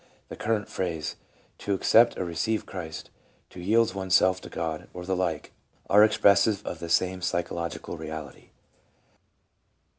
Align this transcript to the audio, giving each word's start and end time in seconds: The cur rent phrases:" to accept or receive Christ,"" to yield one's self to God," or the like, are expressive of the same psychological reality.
The 0.29 0.35
cur 0.35 0.53
rent 0.53 0.67
phrases:" 0.67 1.15
to 1.59 1.75
accept 1.75 2.17
or 2.17 2.25
receive 2.25 2.65
Christ,"" 2.65 3.11
to 3.51 3.59
yield 3.59 3.93
one's 3.93 4.15
self 4.15 4.41
to 4.41 4.49
God," 4.49 4.89
or 4.95 5.05
the 5.05 5.15
like, 5.15 5.51
are 5.91 6.03
expressive 6.03 6.65
of 6.65 6.79
the 6.79 6.89
same 6.89 7.21
psychological 7.21 7.97
reality. 7.97 8.49